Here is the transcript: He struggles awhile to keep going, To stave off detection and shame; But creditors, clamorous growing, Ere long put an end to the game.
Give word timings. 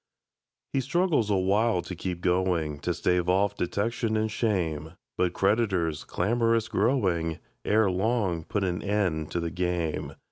He 0.73 0.81
struggles 0.81 1.29
awhile 1.29 1.83
to 1.83 1.95
keep 1.95 2.21
going, 2.21 2.79
To 2.79 2.91
stave 2.91 3.29
off 3.29 3.53
detection 3.55 4.17
and 4.17 4.31
shame; 4.31 4.93
But 5.15 5.33
creditors, 5.33 6.05
clamorous 6.05 6.67
growing, 6.69 7.37
Ere 7.65 7.91
long 7.91 8.43
put 8.43 8.63
an 8.63 8.81
end 8.81 9.29
to 9.29 9.39
the 9.39 9.51
game. 9.51 10.15